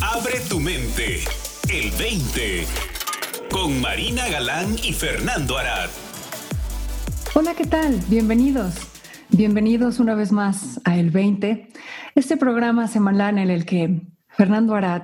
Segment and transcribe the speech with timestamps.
[0.00, 1.20] Abre tu mente.
[1.68, 2.64] El 20.
[3.50, 5.88] Con Marina Galán y Fernando Arad.
[7.34, 8.00] Hola, ¿qué tal?
[8.08, 8.74] Bienvenidos.
[9.30, 11.68] Bienvenidos una vez más a El 20,
[12.14, 15.02] este programa semanal en el que Fernando Arad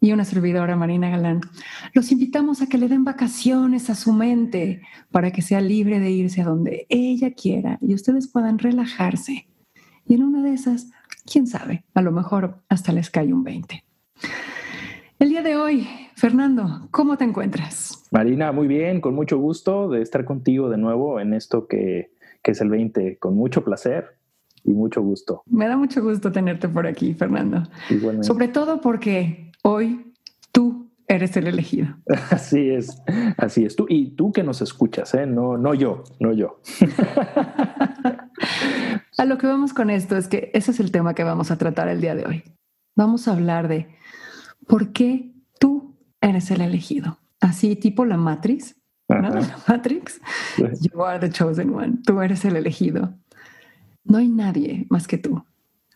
[0.00, 1.40] y una servidora, Marina Galán,
[1.94, 6.10] los invitamos a que le den vacaciones a su mente para que sea libre de
[6.10, 9.48] irse a donde ella quiera y ustedes puedan relajarse.
[10.06, 10.88] Y en una de esas,
[11.30, 13.84] quién sabe, a lo mejor hasta les cae un 20.
[15.18, 15.86] El día de hoy,
[16.16, 18.04] Fernando, ¿cómo te encuentras?
[18.10, 22.10] Marina, muy bien, con mucho gusto de estar contigo de nuevo en esto que,
[22.42, 24.16] que es el 20, con mucho placer
[24.64, 25.42] y mucho gusto.
[25.46, 27.62] Me da mucho gusto tenerte por aquí, Fernando.
[28.22, 30.12] Sobre todo porque hoy
[30.52, 31.96] tú eres el elegido.
[32.30, 33.00] Así es,
[33.36, 33.76] así es.
[33.76, 35.26] Tú y tú que nos escuchas, ¿eh?
[35.26, 36.60] no, no yo, no yo.
[39.16, 41.58] a lo que vamos con esto es que ese es el tema que vamos a
[41.58, 42.44] tratar el día de hoy.
[42.96, 43.88] Vamos a hablar de
[44.66, 47.18] por qué tú eres el elegido.
[47.40, 48.76] Así tipo la Matrix,
[49.08, 49.20] ¿no?
[49.20, 50.20] La Matrix.
[50.56, 51.98] You are the chosen one.
[52.04, 53.14] Tú eres el elegido.
[54.04, 55.44] No hay nadie más que tú.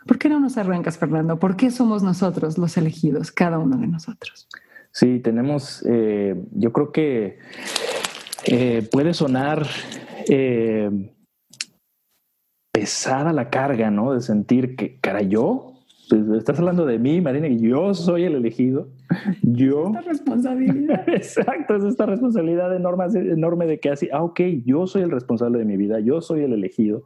[0.07, 1.39] ¿Por qué no nos arrancas, Fernando?
[1.39, 4.49] ¿Por qué somos nosotros los elegidos, cada uno de nosotros?
[4.91, 7.39] Sí, tenemos, eh, yo creo que
[8.47, 9.67] eh, puede sonar
[10.29, 11.13] eh,
[12.79, 14.15] pesada la carga, ¿no?
[14.15, 15.73] De sentir que, cara, yo,
[16.09, 18.89] pues, estás hablando de mí, Marina, y yo soy el elegido.
[19.43, 19.87] Yo.
[19.87, 21.09] Esta responsabilidad.
[21.09, 25.59] Exacto, es esta responsabilidad enorme, enorme de que así, ah, ok, yo soy el responsable
[25.59, 27.03] de mi vida, yo soy el elegido.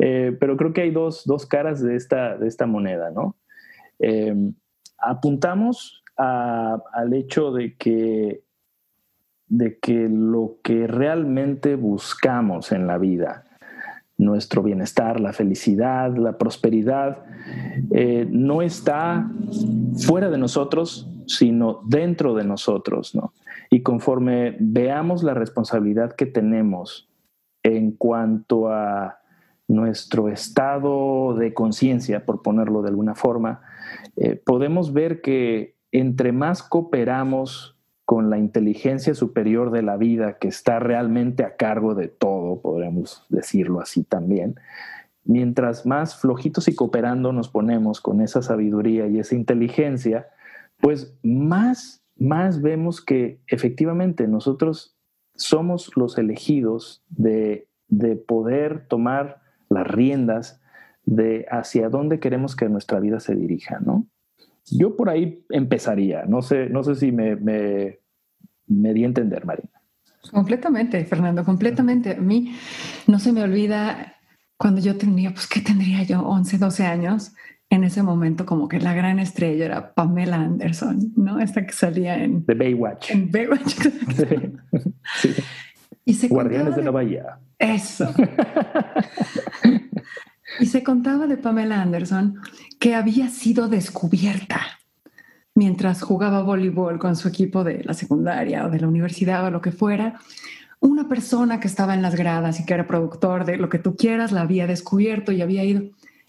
[0.00, 3.36] Eh, pero creo que hay dos, dos, caras de esta, de esta moneda, ¿no?
[4.00, 4.34] Eh,
[4.98, 8.42] apuntamos al hecho de que,
[9.46, 13.49] de que lo que realmente buscamos en la vida,
[14.20, 17.24] nuestro bienestar, la felicidad, la prosperidad,
[17.90, 19.30] eh, no está
[19.96, 23.32] fuera de nosotros, sino dentro de nosotros, ¿no?
[23.70, 27.08] Y conforme veamos la responsabilidad que tenemos
[27.62, 29.20] en cuanto a
[29.68, 33.62] nuestro estado de conciencia, por ponerlo de alguna forma,
[34.16, 37.79] eh, podemos ver que entre más cooperamos
[38.10, 43.24] con la inteligencia superior de la vida que está realmente a cargo de todo, podríamos
[43.28, 44.56] decirlo así también,
[45.22, 50.26] mientras más flojitos y cooperando nos ponemos con esa sabiduría y esa inteligencia,
[50.80, 54.96] pues más, más vemos que efectivamente nosotros
[55.36, 60.60] somos los elegidos de, de poder tomar las riendas
[61.04, 64.08] de hacia dónde queremos que nuestra vida se dirija, ¿no?
[64.66, 68.00] Yo por ahí empezaría, no sé, no sé si me, me,
[68.66, 69.70] me di a entender, Marina.
[70.30, 72.12] Completamente, Fernando, completamente.
[72.12, 72.54] A mí
[73.06, 74.16] no se me olvida
[74.56, 76.20] cuando yo tenía, pues, ¿qué tendría yo?
[76.20, 77.32] 11, 12 años.
[77.70, 81.38] En ese momento, como que la gran estrella era Pamela Anderson, ¿no?
[81.38, 82.44] Esta que salía en...
[82.44, 83.10] The Baywatch.
[83.10, 83.76] En Baywatch.
[85.16, 85.34] Sí.
[86.04, 87.38] Y se Guardianes de la Bahía.
[87.58, 88.12] Eso.
[90.58, 92.40] y se contaba de Pamela Anderson
[92.78, 94.60] que había sido descubierta
[95.54, 99.60] mientras jugaba voleibol con su equipo de la secundaria o de la universidad o lo
[99.60, 100.20] que fuera.
[100.80, 103.96] Una persona que estaba en las gradas y que era productor de lo que tú
[103.96, 105.82] quieras la había descubierto y había ido.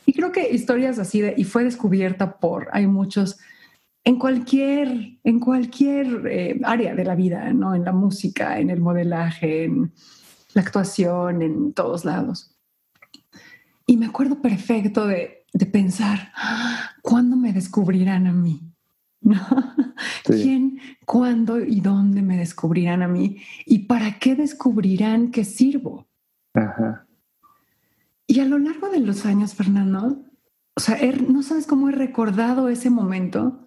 [0.05, 3.37] Y creo que historias así de, y fue descubierta por, hay muchos
[4.03, 7.75] en cualquier, en cualquier eh, área de la vida, ¿no?
[7.75, 9.93] En la música, en el modelaje, en
[10.53, 12.51] la actuación, en todos lados.
[13.91, 16.31] Y me acuerdo perfecto de, de pensar,
[17.01, 18.61] ¿cuándo me descubrirán a mí?
[20.23, 23.41] ¿Quién, cuándo y dónde me descubrirán a mí?
[23.65, 26.07] ¿Y para qué descubrirán que sirvo?
[28.27, 30.23] Y a lo largo de los años, Fernando,
[30.73, 30.97] o sea,
[31.27, 33.65] no sabes cómo he recordado ese momento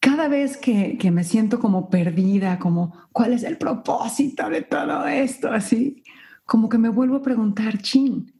[0.00, 5.52] cada vez que, me siento como perdida, como cuál es el propósito de todo esto,
[5.52, 6.02] así,
[6.44, 8.39] como que me vuelvo a preguntar, chin,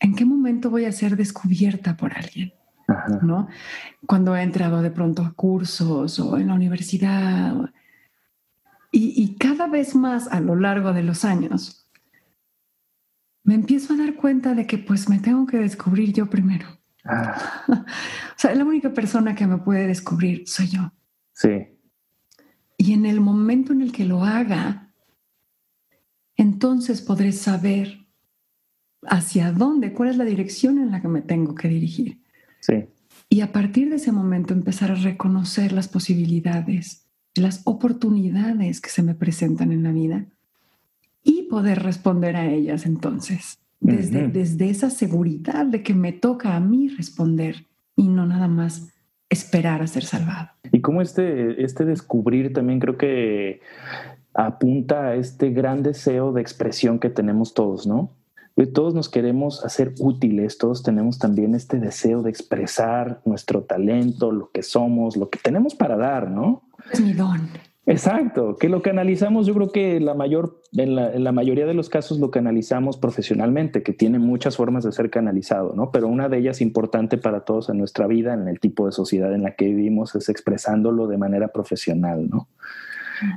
[0.00, 2.52] ¿en qué momento voy a ser descubierta por alguien?
[3.22, 3.48] ¿No?
[4.06, 7.54] Cuando he entrado de pronto a cursos o en la universidad.
[8.90, 11.88] Y, y cada vez más a lo largo de los años,
[13.44, 16.66] me empiezo a dar cuenta de que pues me tengo que descubrir yo primero.
[17.04, 17.64] Ah.
[17.68, 17.84] o
[18.36, 20.92] sea, la única persona que me puede descubrir soy yo.
[21.32, 21.68] Sí.
[22.76, 24.92] Y en el momento en el que lo haga,
[26.36, 28.07] entonces podré saber
[29.08, 32.18] hacia dónde, cuál es la dirección en la que me tengo que dirigir.
[32.60, 32.84] Sí.
[33.28, 39.02] Y a partir de ese momento empezar a reconocer las posibilidades, las oportunidades que se
[39.02, 40.26] me presentan en la vida
[41.22, 46.60] y poder responder a ellas entonces, desde, desde esa seguridad de que me toca a
[46.60, 47.66] mí responder
[47.96, 48.88] y no nada más
[49.28, 50.48] esperar a ser salvado.
[50.72, 53.60] Y cómo este, este descubrir también creo que
[54.34, 58.10] apunta a este gran deseo de expresión que tenemos todos, ¿no?
[58.66, 64.50] Todos nos queremos hacer útiles, todos tenemos también este deseo de expresar nuestro talento, lo
[64.50, 66.62] que somos, lo que tenemos para dar, ¿no?
[66.92, 67.48] Es mi don.
[67.88, 71.88] Exacto, que lo que analizamos, yo creo que la mayor, en la, mayoría de los
[71.88, 75.90] casos lo canalizamos profesionalmente, que tiene muchas formas de ser canalizado, ¿no?
[75.90, 79.32] Pero una de ellas importante para todos en nuestra vida, en el tipo de sociedad
[79.32, 82.48] en la que vivimos, es expresándolo de manera profesional, ¿no?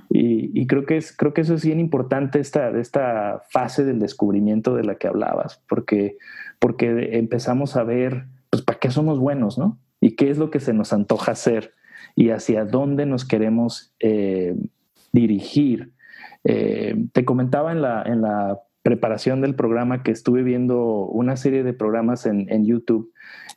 [0.09, 4.75] Y, creo, que es, creo que eso es bien importante, esta, esta fase del descubrimiento
[4.75, 6.17] de la que hablabas, porque,
[6.59, 9.79] porque empezamos a ver, pues, para qué somos buenos, ¿no?
[9.99, 11.73] Y qué es lo que se nos antoja hacer
[12.15, 14.55] y hacia dónde nos queremos eh,
[15.11, 15.93] dirigir.
[16.43, 21.63] Eh, te comentaba en la, en la preparación del programa que estuve viendo una serie
[21.63, 23.11] de programas en, YouTube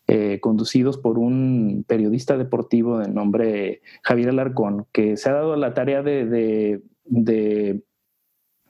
[0.06, 5.74] eh, conducidos por un periodista deportivo de nombre Javier Alarcón, que se ha dado la
[5.74, 6.82] tarea de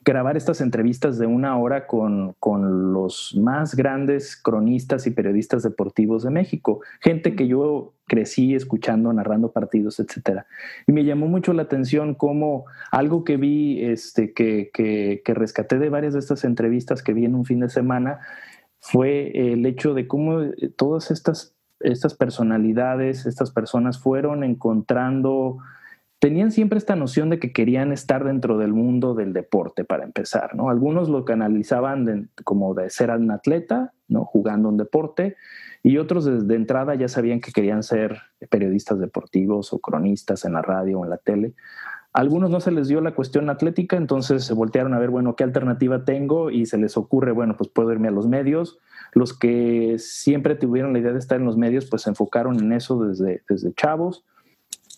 [0.05, 6.23] grabar estas entrevistas de una hora con, con, los más grandes cronistas y periodistas deportivos
[6.23, 10.47] de México, gente que yo crecí escuchando, narrando partidos, etcétera.
[10.87, 15.79] Y me llamó mucho la atención como algo que vi, este, que, que, que rescaté
[15.79, 18.21] de varias de estas entrevistas que vi en un fin de semana,
[18.81, 20.43] fue el hecho de cómo
[20.77, 25.59] todas estas, estas personalidades, estas personas fueron encontrando
[26.25, 30.55] tenían siempre esta noción de que querían estar dentro del mundo del deporte para empezar,
[30.55, 30.71] ¿no?
[30.71, 34.25] Algunos lo canalizaban como de ser un atleta, ¿no?
[34.25, 35.37] Jugando un deporte,
[35.83, 40.63] y otros desde entrada ya sabían que querían ser periodistas deportivos o cronistas en la
[40.63, 41.53] radio o en la tele.
[42.15, 45.45] Algunos no se les dio la cuestión atlética, entonces se voltearon a ver, bueno, ¿qué
[45.45, 46.51] alternativa tengo?
[46.51, 48.79] Y se les ocurre, bueno, pues puedo irme a los medios.
[49.13, 52.73] Los que siempre tuvieron la idea de estar en los medios, pues se enfocaron en
[52.73, 54.25] eso desde, desde chavos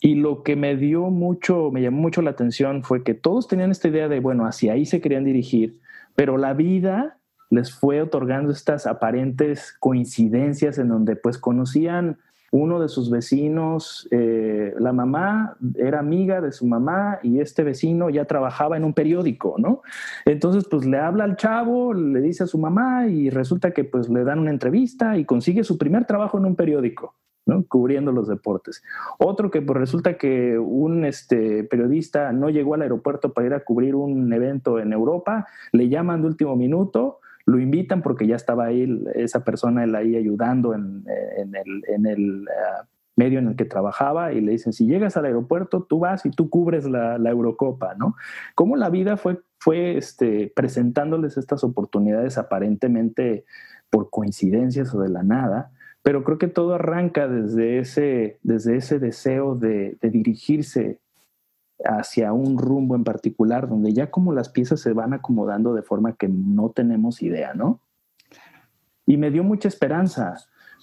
[0.06, 3.72] y lo que me dio mucho, me llamó mucho la atención fue que todos tenían
[3.72, 5.80] esta idea de, bueno, hacia ahí se querían dirigir,
[6.14, 7.18] pero la vida
[7.50, 12.18] les fue otorgando estas aparentes coincidencias en donde pues conocían
[12.52, 18.08] uno de sus vecinos, eh, la mamá era amiga de su mamá y este vecino
[18.08, 19.82] ya trabajaba en un periódico, ¿no?
[20.24, 24.08] Entonces, pues le habla al chavo, le dice a su mamá y resulta que pues
[24.08, 27.16] le dan una entrevista y consigue su primer trabajo en un periódico.
[27.46, 27.64] ¿No?
[27.66, 28.82] cubriendo los deportes.
[29.18, 33.60] Otro que pues, resulta que un este, periodista no llegó al aeropuerto para ir a
[33.60, 38.66] cubrir un evento en Europa, le llaman de último minuto, lo invitan porque ya estaba
[38.66, 42.84] ahí esa persona él ahí ayudando en, el, eh,
[43.14, 46.30] medio en el que trabajaba y le dicen, si llegas al aeropuerto, tú vas y
[46.30, 48.16] tú cubres la, Eurocopa, ¿no?
[48.56, 53.44] Cómo la vida fue, fue este, presentándoles estas oportunidades aparentemente
[53.90, 55.70] por coincidencias o de la nada,
[56.06, 61.00] pero creo que todo arranca desde ese, desde ese deseo de, dirigirse
[61.84, 66.14] hacia un rumbo en particular, donde ya como las piezas se van acomodando de forma
[66.14, 67.80] que no tenemos idea, ¿no?
[69.04, 70.36] Y me dio mucha esperanza,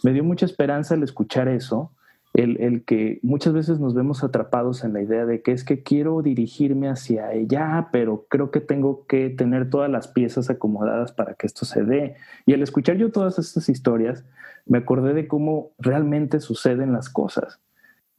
[0.04, 1.94] me dio mucha esperanza el escuchar eso,
[2.34, 5.84] el, el, que muchas veces nos vemos atrapados en la idea de que es que
[5.84, 11.36] quiero dirigirme hacia ella, pero creo que tengo que tener todas las piezas acomodadas para
[11.36, 12.16] que esto se dé.
[12.48, 14.26] Y al escuchar yo todas estas historias,
[14.66, 17.60] me acordé de cómo realmente suceden las cosas.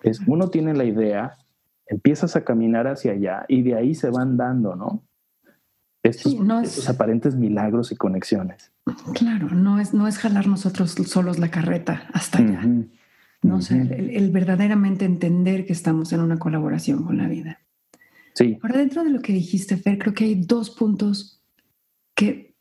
[0.03, 1.39] Es, uno tiene la idea,
[1.87, 5.03] empiezas a caminar hacia allá y de ahí se van dando, ¿no?
[6.05, 8.71] Estos, aparentes milagros y conexiones.
[9.15, 12.61] Claro, no es, no es jalar nosotros solos la carreta hasta allá.
[13.45, 17.61] No sé, el, verdaderamente entender que estamos en una colaboración con la vida.
[18.33, 18.59] Sí.
[18.63, 21.43] Ahora, dentro de lo que dijiste, Fer, creo que hay dos puntos
[22.15, 22.57] que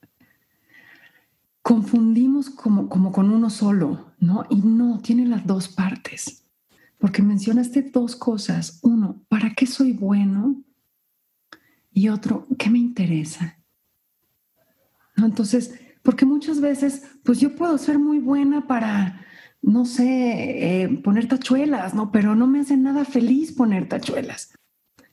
[1.62, 4.44] confundimos como, como con uno solo, ¿no?
[4.50, 6.44] Y no, tiene las dos partes,
[6.98, 8.80] porque mencionaste dos cosas.
[8.84, 10.62] Uno, ¿para qué soy bueno?
[11.94, 13.58] Y otro, ¿qué me interesa?
[15.16, 15.28] ¿No?
[15.28, 19.26] Entonces, porque muchas veces, pues yo puedo ser muy buena para,
[19.64, 22.12] no sé, eh, poner tachuelas, ¿no?
[22.12, 24.54] Pero no me hace nada feliz poner tachuelas.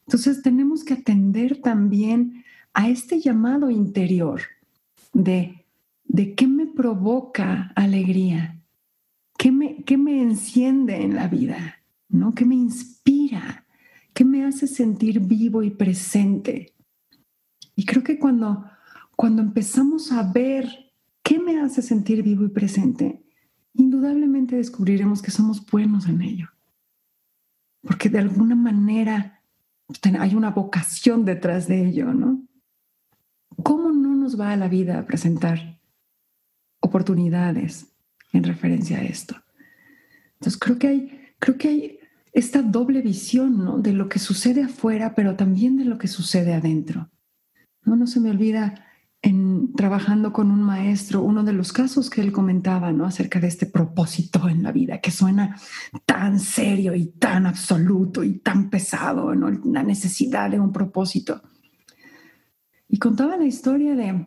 [0.07, 4.42] Entonces, tenemos que atender también a este llamado interior
[5.14, 5.61] de
[6.12, 8.61] de qué me provoca alegría,
[9.38, 11.76] qué me, qué me enciende en la vida,
[12.09, 12.35] ¿no?
[12.35, 13.64] qué me inspira,
[14.12, 16.75] qué me hace sentir vivo y presente.
[17.76, 18.64] Y creo que cuando,
[19.14, 20.69] cuando empezamos a ver
[21.23, 23.23] qué me hace sentir vivo y presente,
[23.75, 26.49] indudablemente descubriremos que somos buenos en ello.
[27.83, 29.43] Porque de alguna manera
[30.19, 32.43] hay una vocación detrás de ello, ¿no?
[33.62, 35.81] ¿Cómo no nos va a la vida a presentar
[36.81, 37.87] oportunidades
[38.33, 39.37] en referencia a esto.
[40.35, 41.99] Entonces creo que hay, creo que hay
[42.33, 43.79] esta doble visión ¿no?
[43.79, 47.11] de lo que sucede afuera, pero también de lo que sucede adentro.
[47.85, 48.87] No, no se me olvida
[49.23, 53.05] en trabajando con un maestro, uno de los casos que él comentaba, ¿no?
[53.05, 55.57] Acerca de este propósito en la vida, que suena
[56.07, 59.50] tan serio y tan absoluto y tan pesado, ¿no?
[59.65, 61.43] La necesidad de un propósito.
[62.89, 64.27] Y contaba la historia de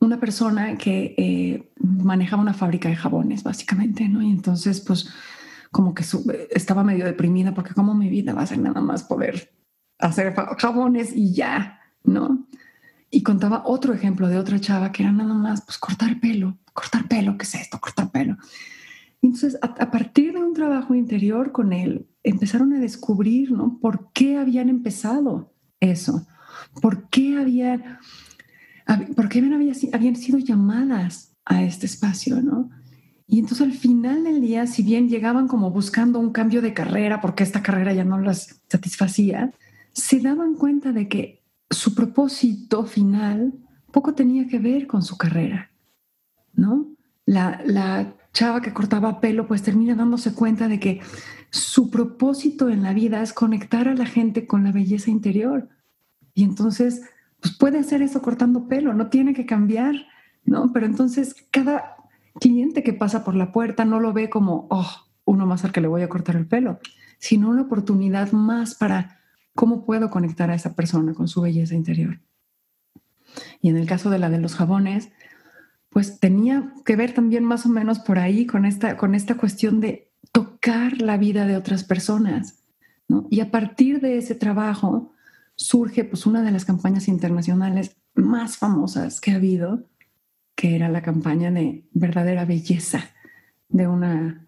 [0.00, 4.22] una persona que eh, manejaba una fábrica de jabones, básicamente, ¿no?
[4.22, 5.08] Y entonces, pues,
[5.70, 6.04] como que
[6.50, 9.52] estaba medio deprimida porque como mi vida va a ser nada más poder
[9.98, 12.46] hacer jabones y ya, ¿no?
[13.10, 17.06] Y contaba otro ejemplo de otra chava que era nada más, pues, cortar pelo, cortar
[17.08, 17.78] pelo, ¿qué es esto?
[17.80, 18.36] Cortar pelo.
[19.22, 23.78] Entonces, a, a, partir de un trabajo interior con él, empezaron a descubrir, ¿no?
[23.80, 26.26] ¿Por qué habían empezado eso?
[26.80, 27.98] ¿Por qué habían
[29.14, 29.42] ¿por qué
[29.92, 32.70] habían sido llamadas a este espacio, no?
[33.26, 37.20] Y entonces al final del día, si bien llegaban como buscando un cambio de carrera
[37.20, 39.52] porque esta carrera ya no las satisfacía,
[39.92, 43.52] se daban cuenta de que su propósito final
[43.92, 45.70] poco tenía que ver con su carrera,
[46.52, 46.86] ¿no?
[47.24, 51.00] La, la chava que cortaba pelo pues termina dándose cuenta de que
[51.50, 55.68] su propósito en la vida es conectar a la gente con la belleza interior.
[56.34, 57.02] Y entonces
[57.40, 59.94] pues puede hacer eso cortando pelo, no tiene que cambiar,
[60.44, 60.72] ¿no?
[60.72, 61.96] Pero entonces cada
[62.40, 64.90] cliente que pasa por la puerta no lo ve como, oh,
[65.24, 66.78] uno más al que le voy a cortar el pelo,
[67.18, 69.20] sino una oportunidad más para
[69.56, 72.20] cómo puedo conectar a esa persona con su belleza interior.
[73.60, 75.10] Y en el caso de la de los jabones,
[75.90, 79.80] pues tenía que ver también más o menos por ahí con esta, con esta cuestión
[79.80, 82.62] de tocar la vida de otras personas,
[83.08, 83.26] ¿no?
[83.30, 85.12] Y a partir de ese trabajo,
[85.56, 89.84] surge pues una de las campañas internacionales más famosas que ha habido,
[90.54, 93.04] que era la campaña de verdadera belleza
[93.68, 94.46] de una,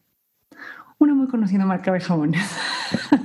[0.99, 2.47] una muy conocida marca de jabones.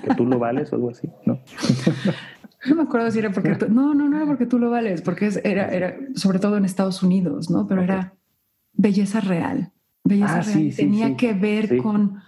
[0.02, 1.10] ¿Que tú lo vales o algo así?
[1.26, 1.40] No.
[2.66, 5.02] No me acuerdo si era porque tú, no, no, no era porque tú lo vales,
[5.02, 7.68] porque era, era sobre todo en Estados Unidos, ¿no?
[7.68, 8.14] Pero era
[8.72, 9.74] belleza real.
[10.06, 10.74] Belleza ah, real.
[10.74, 12.22] Tenía que ver con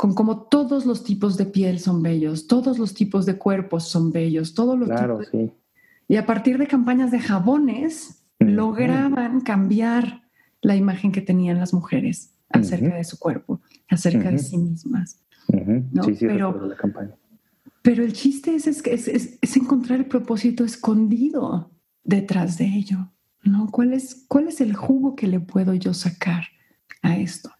[0.00, 4.12] con cómo todos los tipos de piel son bellos, todos los tipos de cuerpos son
[4.12, 5.52] bellos, todos los claro, sí.
[6.08, 10.22] Y a partir de campañas de jabones, lograban cambiar
[10.62, 15.20] la imagen que tenían las mujeres acerca de su cuerpo, acerca de sí mismas.
[15.46, 17.14] Sí, sí, pero, la campaña.
[17.82, 21.70] Pero el chiste es, es, es, es, encontrar el propósito escondido
[22.04, 23.12] detrás de ello.
[23.42, 23.70] ¿no?
[23.70, 26.44] ¿Cuál, es, ¿Cuál es el jugo que le puedo yo sacar
[27.02, 27.50] a esto?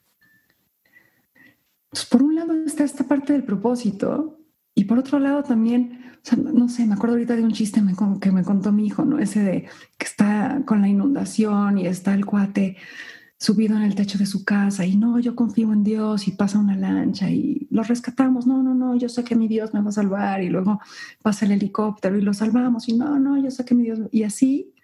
[1.88, 4.38] Pues por un lado está esta parte del propósito
[4.74, 6.04] y por otro lado también,
[6.36, 7.82] no sé, me acuerdo ahorita de un chiste
[8.20, 9.18] que me contó mi hijo, ¿no?
[9.18, 12.76] Ese de que está con la inundación y está el cuate
[13.40, 16.58] subido en el techo de su casa y no, yo confío en Dios y pasa
[16.58, 19.88] una lancha y lo rescatamos, no, no, no, yo sé que mi Dios me va
[19.88, 20.78] a salvar y luego
[21.22, 24.24] pasa el helicóptero y lo salvamos y no, no, yo sé que mi Dios, y
[24.24, 24.74] así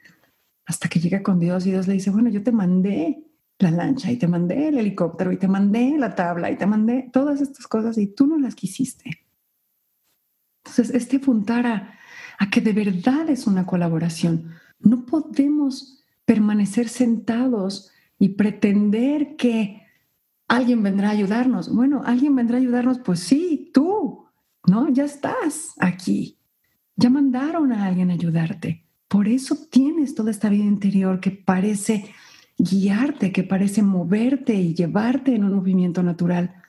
[0.65, 3.23] hasta que llega con Dios y Dios le dice, bueno, yo te mandé
[3.59, 7.11] la lancha y te mandé el helicóptero y te mandé la tabla y te mandé
[7.13, 9.27] todas estas cosas y tú no las quisiste.
[10.65, 11.99] Entonces, este apuntar a,
[12.39, 14.51] a que de verdad es una colaboración.
[14.81, 19.83] No podemos permanecer sentados y pretender que
[20.49, 21.73] alguien vendrá a ayudarnos.
[21.73, 24.27] Bueno, alguien vendrá a ayudarnos, pues sí, tú,
[24.67, 24.89] ¿no?
[24.89, 26.39] Ya estás aquí.
[26.97, 28.87] Ya mandaron a alguien a ayudarte.
[29.09, 32.15] Por eso tienes toda esta vida interior que parece
[32.59, 36.63] guiarte, que parece moverte y llevarte en un movimiento natural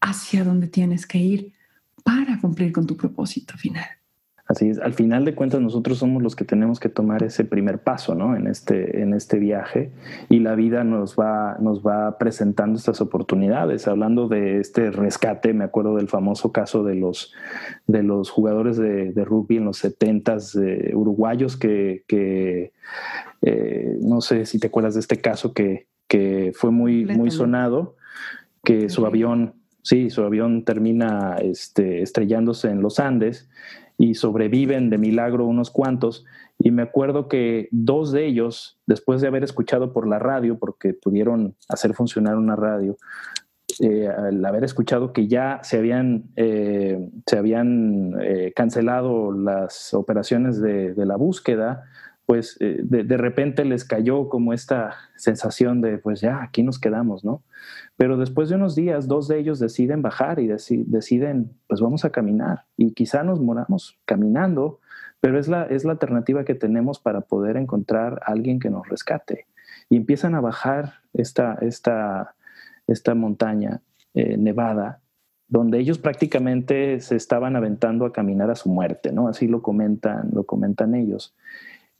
[0.00, 1.52] hacia donde tienes que ir
[2.04, 3.86] para cumplir con tu propósito final.
[4.48, 7.80] Así es, al final de cuentas nosotros somos los que tenemos que tomar ese primer
[7.80, 8.36] paso ¿no?
[8.36, 9.90] en, este, en este viaje
[10.28, 13.88] y la vida nos va, nos va presentando estas oportunidades.
[13.88, 17.34] Hablando de este rescate, me acuerdo del famoso caso de los,
[17.88, 22.72] de los jugadores de, de rugby en los 70 s uruguayos que, que
[23.42, 27.96] eh, no sé si te acuerdas de este caso que, que fue muy, muy sonado,
[28.64, 29.54] que su avión,
[29.86, 33.48] sí, su avión termina este, estrellándose en los Andes
[33.96, 36.24] y sobreviven de milagro unos cuantos.
[36.58, 40.92] Y me acuerdo que dos de ellos, después de haber escuchado por la radio, porque
[40.92, 42.96] pudieron hacer funcionar una radio,
[43.78, 50.60] eh, al haber escuchado que ya se habían, eh, se habían eh, cancelado las operaciones
[50.60, 51.84] de, de, la búsqueda,
[52.26, 57.24] pues de, de, repente les cayó como esta sensación de, pues ya, aquí nos quedamos,
[57.24, 57.44] ¿no?
[57.96, 62.10] Pero después de unos días, dos de ellos deciden bajar y deciden, pues vamos a
[62.10, 62.64] caminar.
[62.76, 64.80] Y quizá nos moramos caminando,
[65.20, 68.88] pero es la, es la alternativa que tenemos para poder encontrar a alguien que nos
[68.88, 69.46] rescate.
[69.88, 72.34] Y empiezan a bajar esta, esta,
[72.88, 73.82] esta montaña
[74.14, 75.00] eh, nevada
[75.48, 79.28] donde ellos prácticamente se estaban aventando a caminar a su muerte, ¿no?
[79.28, 81.36] Así lo comentan, lo comentan ellos.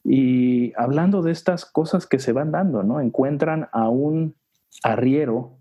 [0.09, 3.01] Y hablando de estas cosas que se van dando, ¿no?
[3.01, 4.37] Encuentran a un
[4.85, 5.59] arriero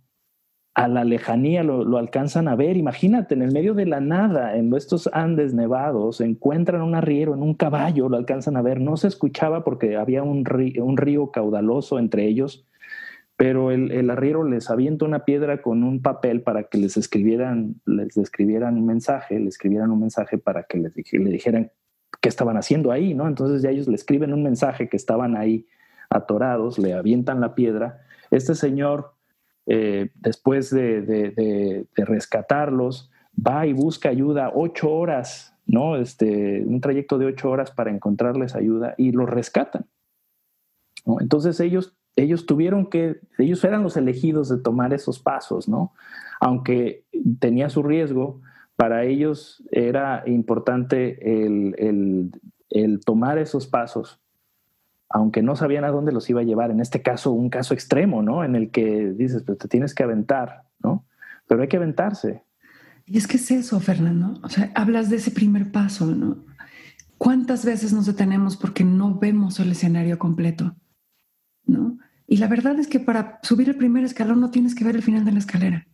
[0.76, 2.78] a la lejanía lo, alcanzan a ver.
[2.78, 7.42] Imagínate, en el medio de la nada, en estos Andes nevados, encuentran un arriero en
[7.42, 8.80] un caballo, lo alcanzan a ver.
[8.82, 12.68] No se escuchaba porque había un río, caudaloso entre ellos,
[13.38, 18.16] pero el, arriero les avienta una piedra con un papel para que les escribieran, les
[18.18, 21.72] escribieran un mensaje, le escribieran un mensaje para que les, le dijeran
[22.26, 23.28] qué estaban haciendo ahí, ¿no?
[23.28, 25.68] Entonces ya ellos le escriben un mensaje que estaban ahí
[26.10, 28.02] atorados, le avientan la piedra.
[28.32, 29.14] Este señor
[29.68, 35.98] eh, después de, rescatarlos, va y busca ayuda ocho horas, ¿no?
[35.98, 39.86] Este, un trayecto de ocho horas para encontrarles ayuda y los rescatan.
[41.20, 45.94] Entonces ellos, ellos tuvieron que, ellos eran los elegidos de tomar esos pasos, ¿no?
[46.40, 47.06] Aunque
[47.38, 48.42] tenía su riesgo,
[48.76, 54.20] para ellos era importante el tomar esos pasos
[55.10, 56.72] aunque no sabían a dónde los iba a llevar.
[56.72, 58.44] En este caso, un caso extremo, ¿no?
[58.44, 61.06] En el que dices, pues te tienes que aventar, ¿no?
[61.48, 62.44] Pero hay que aventarse.
[63.06, 64.40] Y es que es eso, Fernando.
[64.44, 66.44] O sea, hablas de ese primer paso, ¿no?
[67.18, 70.76] ¿Cuántas veces nos detenemos porque no vemos el escenario completo?
[71.66, 71.98] ¿No?
[72.28, 75.04] Y la verdad es que para subir el primer escalón no tienes que ver el
[75.04, 75.88] final de la escalera.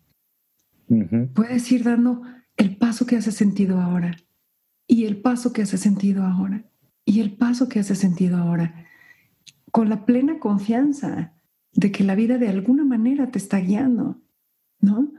[1.36, 2.41] Puedes ir dando el
[2.92, 4.18] paso que hace sentido ahora
[4.86, 6.66] y el paso que hace sentido ahora
[7.06, 8.86] y el paso que hace sentido ahora
[9.72, 11.32] con la plena confianza
[11.72, 14.20] de que la vida de alguna manera te está guiando,
[14.82, 15.10] ¿no?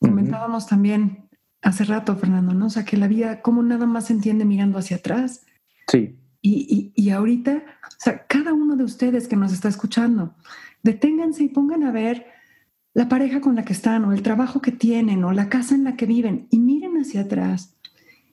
[0.00, 1.28] Comentábamos también
[1.62, 2.66] hace rato, Fernando, ¿no?
[2.66, 5.46] O sea, que la vida, como nada más se entiende mirando hacia atrás.
[5.86, 6.18] Sí.
[6.40, 7.52] Y, y, ahorita,
[7.86, 10.34] o sea, cada uno de ustedes que nos está escuchando,
[10.82, 12.26] deténganse y pongan a ver
[12.94, 15.84] la pareja con la que están, o el trabajo que tienen, o la casa en
[15.84, 17.76] la que viven, y miren hacia atrás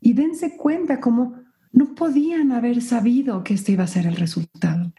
[0.02, 1.36] y dense cuenta cómo
[1.72, 4.92] no podían haber sabido que este iba a ser el resultado.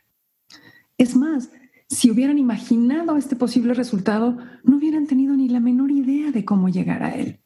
[0.99, 1.51] Es más,
[1.89, 6.69] si hubieran imaginado este posible resultado, no hubieran tenido ni la menor idea de cómo
[6.69, 7.41] llegar a él,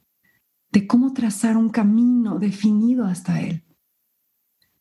[0.71, 3.65] de cómo trazar un camino definido hasta él.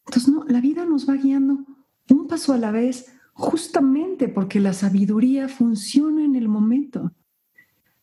[0.06, 1.66] Entonces, no, la vida nos va guiando
[2.10, 7.14] un paso a la vez, justamente porque la sabiduría funciona en el momento.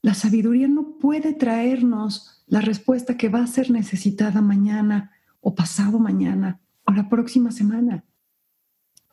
[0.03, 5.99] La sabiduría no puede traernos la respuesta que va a ser necesitada mañana o pasado
[5.99, 8.05] mañana o la próxima semana.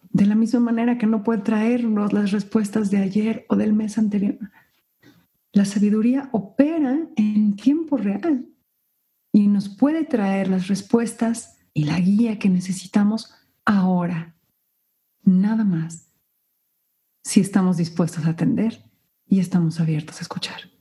[0.09, 3.97] De la misma manera que no puede traernos las respuestas de ayer o del mes
[3.97, 4.39] anterior.
[5.51, 8.47] La sabiduría opera en tiempo real
[9.33, 13.33] y nos puede traer las respuestas y la guía que necesitamos
[13.65, 14.35] ahora.
[15.23, 16.07] Nada más.
[17.23, 18.89] Si estamos dispuestos a atender
[19.27, 20.76] y estamos abiertos a escuchar.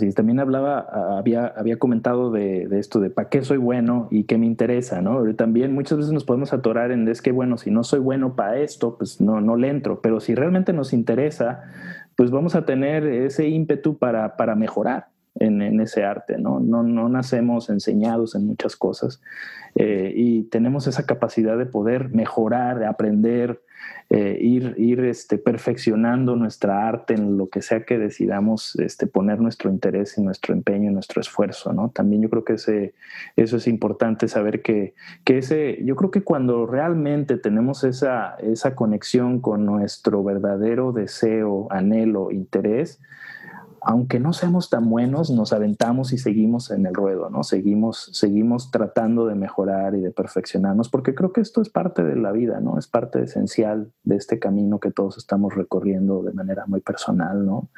[0.00, 4.24] Así es, también hablaba, había, había comentado de, esto de para qué soy bueno y
[4.24, 5.34] qué me interesa, ¿no?
[5.34, 8.56] también muchas veces nos podemos atorar en es que, bueno, si no soy bueno para
[8.60, 11.64] esto, pues no, no le entro, pero si realmente nos interesa,
[12.16, 16.60] pues vamos a tener ese ímpetu para, para mejorar en, en, ese arte, ¿no?
[16.60, 16.82] ¿no?
[16.82, 19.20] No nacemos enseñados en muchas cosas
[19.74, 23.60] eh, y tenemos esa capacidad de poder mejorar, de aprender,
[24.12, 29.40] eh, ir, ir este, perfeccionando nuestra arte en lo que sea que decidamos este, poner
[29.40, 31.90] nuestro interés y nuestro empeño y nuestro esfuerzo, ¿no?
[31.90, 32.94] También yo creo que ese,
[33.36, 38.74] eso es importante saber que, que ese, yo creo que cuando realmente tenemos esa, esa
[38.74, 43.00] conexión con nuestro verdadero deseo, anhelo, interés,
[43.82, 47.42] aunque no seamos tan buenos, nos aventamos y seguimos en el ruedo, ¿no?
[47.42, 52.16] Seguimos, seguimos tratando de mejorar y de perfeccionarnos, porque creo que esto es parte de
[52.16, 52.78] la vida, ¿no?
[52.78, 57.68] Es parte esencial de este camino que todos estamos recorriendo de manera muy personal, ¿no?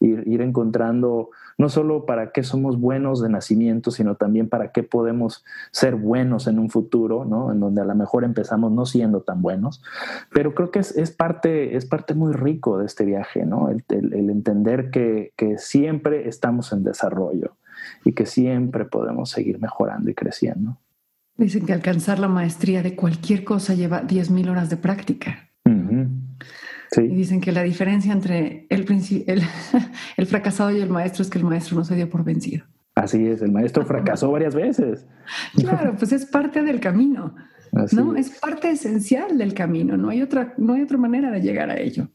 [0.00, 5.44] Ir, encontrando no solo para qué somos buenos de nacimiento, sino también para qué podemos
[5.72, 7.50] ser buenos en un futuro, ¿no?
[7.52, 9.82] En donde a lo mejor empezamos no siendo tan buenos.
[10.32, 13.70] Pero creo que es, es parte, es parte muy rico de este viaje, ¿no?
[13.70, 13.84] El,
[14.30, 17.56] entender que, que siempre estamos en desarrollo
[18.04, 20.78] y que siempre podemos seguir mejorando y creciendo.
[21.36, 25.47] Dicen que alcanzar la maestría de cualquier cosa lleva 10.000 horas de práctica.
[26.96, 28.86] Y dicen que la diferencia entre el,
[29.26, 29.42] el,
[30.16, 32.64] el, fracasado y el maestro es que el maestro no se dio por vencido.
[32.94, 35.06] Así es, el maestro fracasó varias veces.
[35.54, 37.34] Claro, pues es parte del camino,
[37.92, 38.16] ¿no?
[38.16, 38.30] Es.
[38.30, 42.08] parte esencial del camino, no hay, otra, no hay otra manera de llegar a ello.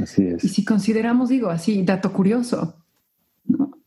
[0.00, 0.42] Así es.
[0.42, 2.82] Y si consideramos, digo así, dato curioso,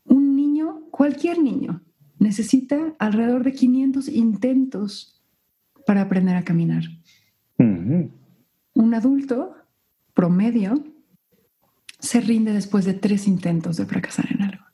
[0.05, 1.81] un niño, cualquier niño,
[2.19, 5.21] necesita alrededor de 500 intentos
[5.85, 6.83] para aprender a caminar.
[7.57, 9.55] Un adulto
[10.17, 10.83] promedio
[11.99, 14.65] se rinde después de tres intentos de fracasar en algo.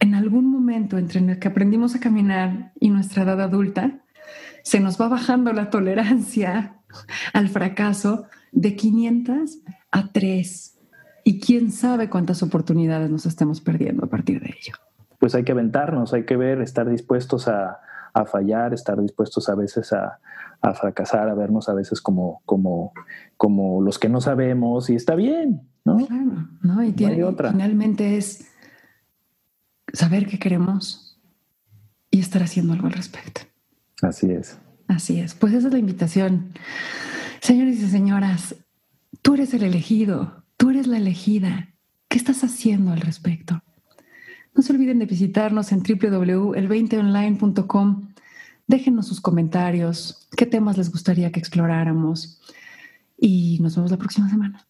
[0.00, 4.00] En algún momento entre el que aprendimos a caminar y nuestra edad adulta,
[4.62, 6.80] se nos va bajando la tolerancia
[7.34, 9.58] al fracaso de 500
[9.90, 10.78] a 3.
[11.24, 14.76] Y quién sabe cuántas oportunidades nos estemos perdiendo a partir de ello.
[15.18, 17.80] Pues hay que aventarnos, hay que ver, estar dispuestos a,
[18.26, 20.18] fallar, estar dispuestos a veces a,
[20.74, 22.92] fracasar, a vernos a veces como, como,
[23.36, 25.96] como los que no sabemos y está bien, ¿no?
[26.06, 26.84] Claro, ¿no?
[26.84, 27.50] Y, tiene, otra.
[27.50, 28.48] finalmente es
[29.92, 31.20] saber qué queremos
[32.10, 33.42] y estar haciendo algo al respecto.
[34.02, 34.58] Así es.
[34.88, 35.34] Así es.
[35.34, 36.52] Pues esa es la invitación.
[37.40, 38.56] Señores y señoras,
[39.22, 41.70] tú eres el elegido, tú eres la elegida.
[42.08, 43.62] ¿Qué estás haciendo al respecto?
[44.54, 48.11] No se olviden de visitarnos en www.el20online.com.
[48.72, 52.40] Déjenos sus comentarios, qué temas les gustaría que exploráramos.
[53.18, 54.66] Y nos vemos la próxima semana.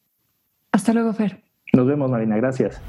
[0.73, 1.41] Hasta luego, Fer.
[1.71, 2.35] Nos vemos, Marina.
[2.35, 2.81] Gracias.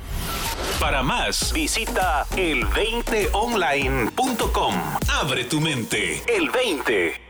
[0.81, 4.75] Para más, visita el20online.com.
[5.23, 6.21] Abre tu mente.
[6.27, 7.24] El 20.